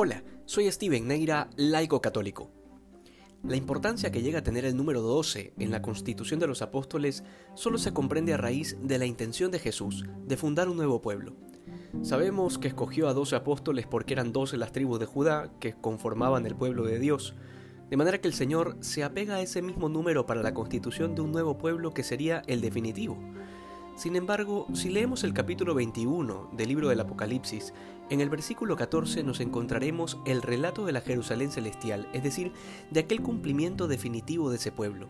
[0.00, 2.52] Hola, soy Steven Neira, laico católico.
[3.42, 7.24] La importancia que llega a tener el número 12 en la constitución de los apóstoles
[7.54, 11.34] solo se comprende a raíz de la intención de Jesús de fundar un nuevo pueblo.
[12.02, 16.46] Sabemos que escogió a 12 apóstoles porque eran 12 las tribus de Judá que conformaban
[16.46, 17.34] el pueblo de Dios,
[17.90, 21.22] de manera que el Señor se apega a ese mismo número para la constitución de
[21.22, 23.18] un nuevo pueblo que sería el definitivo,
[23.98, 27.74] sin embargo, si leemos el capítulo 21 del libro del Apocalipsis,
[28.10, 32.52] en el versículo 14 nos encontraremos el relato de la Jerusalén celestial, es decir,
[32.92, 35.08] de aquel cumplimiento definitivo de ese pueblo.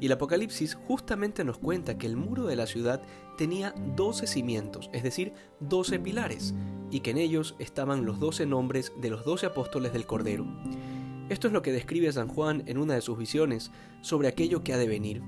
[0.00, 3.02] Y el Apocalipsis justamente nos cuenta que el muro de la ciudad
[3.36, 6.56] tenía 12 cimientos, es decir, 12 pilares,
[6.90, 10.44] y que en ellos estaban los 12 nombres de los 12 apóstoles del Cordero.
[11.28, 14.72] Esto es lo que describe San Juan en una de sus visiones sobre aquello que
[14.72, 15.22] ha de venir.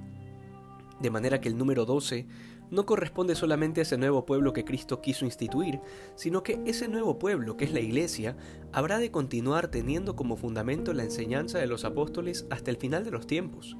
[1.00, 2.26] De manera que el número 12
[2.70, 5.80] no corresponde solamente a ese nuevo pueblo que Cristo quiso instituir,
[6.14, 8.36] sino que ese nuevo pueblo, que es la Iglesia,
[8.72, 13.10] habrá de continuar teniendo como fundamento la enseñanza de los apóstoles hasta el final de
[13.10, 13.76] los tiempos.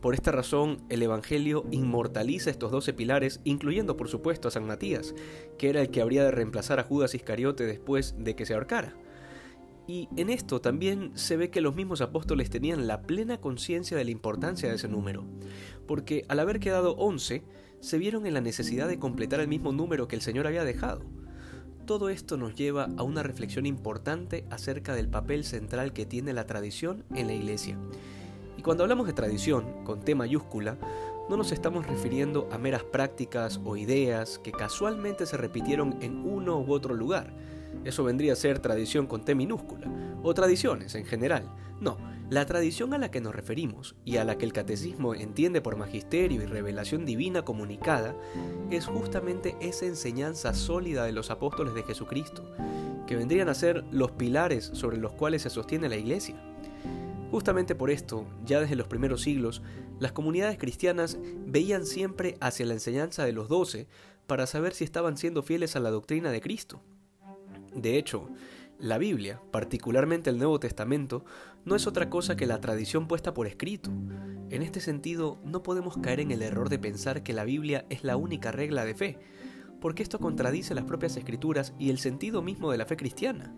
[0.00, 5.14] Por esta razón, el Evangelio inmortaliza estos doce pilares, incluyendo por supuesto a San Matías,
[5.56, 8.94] que era el que habría de reemplazar a Judas Iscariote después de que se ahorcara.
[9.86, 14.04] Y en esto también se ve que los mismos apóstoles tenían la plena conciencia de
[14.04, 15.24] la importancia de ese número,
[15.86, 17.42] porque al haber quedado once,
[17.84, 21.02] se vieron en la necesidad de completar el mismo número que el Señor había dejado.
[21.84, 26.46] Todo esto nos lleva a una reflexión importante acerca del papel central que tiene la
[26.46, 27.76] tradición en la Iglesia.
[28.56, 30.78] Y cuando hablamos de tradición, con T mayúscula,
[31.28, 36.58] no nos estamos refiriendo a meras prácticas o ideas que casualmente se repitieron en uno
[36.60, 37.34] u otro lugar.
[37.84, 39.88] Eso vendría a ser tradición con T minúscula,
[40.22, 41.50] o tradiciones en general.
[41.80, 41.98] No,
[42.30, 45.76] la tradición a la que nos referimos y a la que el catecismo entiende por
[45.76, 48.16] magisterio y revelación divina comunicada
[48.70, 52.50] es justamente esa enseñanza sólida de los apóstoles de Jesucristo,
[53.06, 56.36] que vendrían a ser los pilares sobre los cuales se sostiene la Iglesia.
[57.30, 59.60] Justamente por esto, ya desde los primeros siglos,
[59.98, 63.86] las comunidades cristianas veían siempre hacia la enseñanza de los doce
[64.26, 66.80] para saber si estaban siendo fieles a la doctrina de Cristo.
[67.74, 68.28] De hecho,
[68.78, 71.24] la Biblia, particularmente el Nuevo Testamento,
[71.64, 73.90] no es otra cosa que la tradición puesta por escrito.
[74.50, 78.04] En este sentido, no podemos caer en el error de pensar que la Biblia es
[78.04, 79.18] la única regla de fe,
[79.80, 83.54] porque esto contradice las propias escrituras y el sentido mismo de la fe cristiana.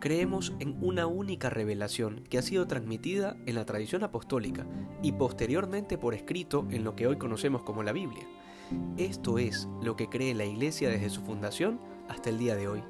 [0.00, 4.66] Creemos en una única revelación que ha sido transmitida en la tradición apostólica
[5.02, 8.26] y posteriormente por escrito en lo que hoy conocemos como la Biblia.
[8.96, 12.82] Esto es lo que cree la Iglesia desde su fundación hasta el día de hoy.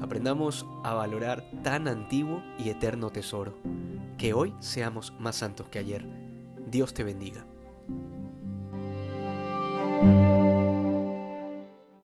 [0.00, 3.58] Aprendamos a valorar tan antiguo y eterno tesoro.
[4.16, 6.06] Que hoy seamos más santos que ayer.
[6.70, 7.44] Dios te bendiga.